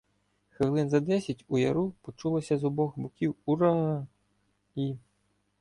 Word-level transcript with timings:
Хвилин 0.49 0.89
за 0.89 0.99
десять 0.99 1.45
у 1.47 1.57
яру 1.57 1.93
почулося 2.01 2.57
з 2.57 2.63
обох 2.63 2.97
боків 2.99 3.35
"ура" 3.45 4.07
і. 4.75 4.95